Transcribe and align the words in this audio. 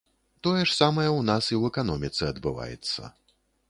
Тое 0.47 0.61
ж 0.61 0.71
самае 0.77 1.05
ў 1.13 1.21
нас 1.29 1.43
і 1.53 1.55
ў 1.61 1.75
эканоміцы 1.75 2.21
адбываецца. 2.33 3.01